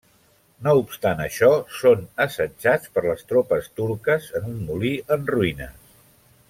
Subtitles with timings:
[0.67, 1.49] No obstant això,
[1.81, 5.97] són assetjats per les tropes turques en un molí en ruïnes.